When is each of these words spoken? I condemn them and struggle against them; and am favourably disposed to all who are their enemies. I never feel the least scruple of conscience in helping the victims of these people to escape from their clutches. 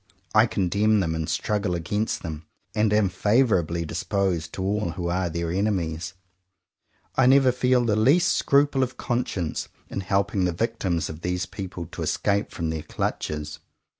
I 0.33 0.47
condemn 0.47 0.99
them 0.99 1.13
and 1.13 1.29
struggle 1.29 1.75
against 1.75 2.23
them; 2.23 2.47
and 2.73 2.91
am 2.91 3.07
favourably 3.07 3.85
disposed 3.85 4.51
to 4.53 4.63
all 4.63 4.89
who 4.93 5.09
are 5.09 5.29
their 5.29 5.51
enemies. 5.51 6.15
I 7.15 7.27
never 7.27 7.51
feel 7.51 7.85
the 7.85 7.95
least 7.95 8.29
scruple 8.33 8.81
of 8.81 8.97
conscience 8.97 9.67
in 9.91 9.99
helping 10.01 10.45
the 10.45 10.53
victims 10.53 11.07
of 11.07 11.21
these 11.21 11.45
people 11.45 11.85
to 11.91 12.01
escape 12.01 12.49
from 12.49 12.71
their 12.71 12.81
clutches. 12.81 13.59